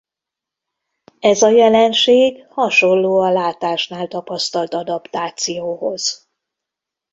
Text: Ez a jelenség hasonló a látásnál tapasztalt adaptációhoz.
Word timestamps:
Ez 1.19 1.41
a 1.41 1.49
jelenség 1.49 2.45
hasonló 2.49 3.19
a 3.19 3.29
látásnál 3.31 4.07
tapasztalt 4.07 4.73
adaptációhoz. 4.73 6.29